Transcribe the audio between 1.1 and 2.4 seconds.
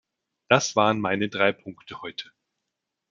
drei Punkte heute.